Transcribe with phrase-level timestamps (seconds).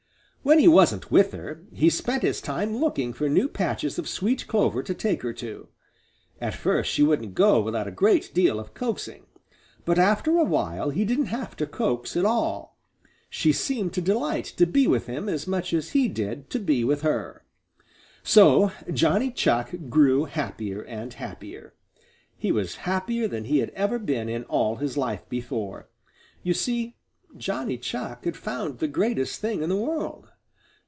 [0.43, 4.47] When he wasn't with her, he spent his time looking for new patches of sweet
[4.47, 5.67] clover to take her to.
[6.41, 9.27] At first she wouldn't go without a great deal of coaxing,
[9.85, 12.75] but after a while he didn't have to coax at all.
[13.29, 16.83] She seemed to delight to be with him as much as he did to be
[16.83, 17.45] with her.
[18.23, 21.75] So Johnny Chuck grew happier and happier.
[22.35, 25.87] He was happier than he had ever been in all his life before.
[26.41, 26.95] You see
[27.37, 30.29] Johnny Chuck had found the greatest thing in the world.